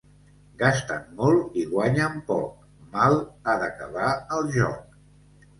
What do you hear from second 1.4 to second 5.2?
i guanyant poc, mal ha d'acabar el joc.